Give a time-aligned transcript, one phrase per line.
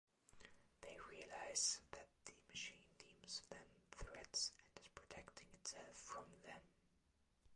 [0.81, 3.61] They realize that the Machine deems them
[3.91, 6.61] threats and is protecting itself from them.